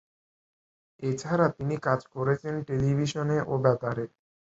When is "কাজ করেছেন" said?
1.87-2.53